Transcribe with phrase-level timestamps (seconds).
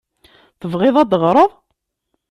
[0.59, 1.51] Tebɣiḍ ad d-teɣreḍ?